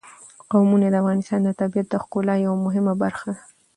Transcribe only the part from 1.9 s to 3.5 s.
ښکلا یوه مهمه برخه ده.